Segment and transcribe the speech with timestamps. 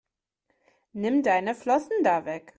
[0.95, 2.49] Nimm deine Flossen da weg!